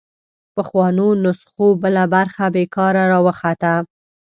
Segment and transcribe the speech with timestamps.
[0.55, 3.73] پخوانو نسخو بله برخه بېکاره راوخته